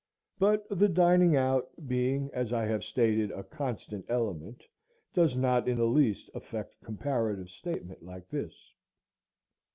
[0.39, 4.63] But the dining out, being, as I have stated, a constant element,
[5.13, 8.73] does not in the least affect a comparative statement like this.